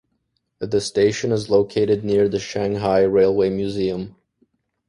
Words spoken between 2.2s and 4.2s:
the Shanghai Railway Museum.